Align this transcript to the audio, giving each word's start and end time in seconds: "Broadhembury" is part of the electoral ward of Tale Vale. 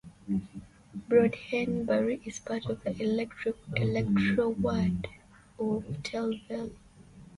"Broadhembury" 1.07 2.21
is 2.25 2.39
part 2.39 2.65
of 2.65 2.83
the 2.83 3.03
electoral 3.03 4.53
ward 4.53 5.07
of 5.59 6.01
Tale 6.01 6.33
Vale. 6.47 6.71